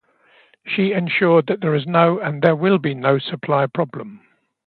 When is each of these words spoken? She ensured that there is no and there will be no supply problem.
She 0.65 0.93
ensured 0.93 1.45
that 1.45 1.61
there 1.61 1.75
is 1.75 1.85
no 1.85 2.17
and 2.19 2.41
there 2.41 2.55
will 2.55 2.79
be 2.79 2.95
no 2.95 3.19
supply 3.19 3.67
problem. 3.67 4.21